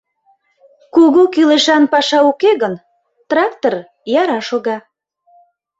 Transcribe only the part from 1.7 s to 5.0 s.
паша уке гын, трактор яра шога.